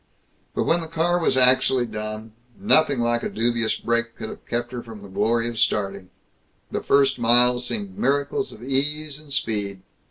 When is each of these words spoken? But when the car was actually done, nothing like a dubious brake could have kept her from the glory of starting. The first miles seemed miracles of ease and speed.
But 0.55 0.63
when 0.63 0.81
the 0.81 0.87
car 0.87 1.19
was 1.19 1.37
actually 1.37 1.85
done, 1.85 2.31
nothing 2.59 3.01
like 3.01 3.21
a 3.21 3.29
dubious 3.29 3.75
brake 3.75 4.15
could 4.15 4.29
have 4.29 4.47
kept 4.47 4.71
her 4.71 4.81
from 4.81 5.03
the 5.03 5.07
glory 5.07 5.47
of 5.47 5.59
starting. 5.59 6.09
The 6.71 6.81
first 6.81 7.19
miles 7.19 7.67
seemed 7.67 7.99
miracles 7.99 8.51
of 8.51 8.63
ease 8.63 9.19
and 9.19 9.31
speed. 9.31 9.83